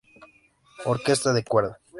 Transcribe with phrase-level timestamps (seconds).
[0.85, 1.79] Orquesta de cuerda.